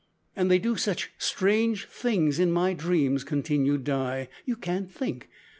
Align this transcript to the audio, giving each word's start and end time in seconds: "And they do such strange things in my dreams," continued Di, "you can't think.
"And 0.35 0.49
they 0.49 0.57
do 0.57 0.77
such 0.77 1.11
strange 1.19 1.85
things 1.85 2.39
in 2.39 2.51
my 2.51 2.73
dreams," 2.73 3.23
continued 3.23 3.83
Di, 3.83 4.29
"you 4.45 4.55
can't 4.55 4.91
think. 4.91 5.29